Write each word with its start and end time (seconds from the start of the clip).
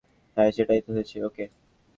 হ্যাঁ 0.37 0.51
সেটাই 0.51 0.81
তো 0.85 0.89
হয়েছে, 0.95 1.17
ওকে! 1.23 1.45